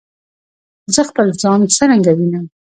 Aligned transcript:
زه 0.93 1.01
خپل 1.09 1.27
ځان 1.41 1.59
څرنګه 1.75 2.11
وینم؟ 2.17 2.45